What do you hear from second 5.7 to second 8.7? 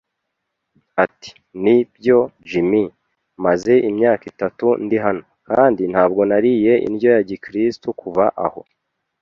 ntabwo nariye indyo ya gikristo kuva aho